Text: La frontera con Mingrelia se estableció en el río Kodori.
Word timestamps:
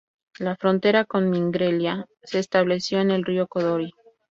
La 0.39 0.55
frontera 0.55 1.05
con 1.05 1.29
Mingrelia 1.29 2.07
se 2.23 2.39
estableció 2.39 2.99
en 3.01 3.11
el 3.11 3.23
río 3.23 3.45
Kodori. 3.47 3.91